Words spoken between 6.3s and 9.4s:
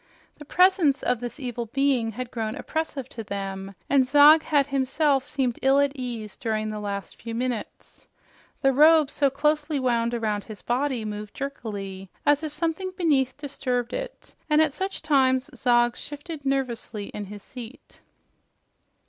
during the last few minutes. The robe so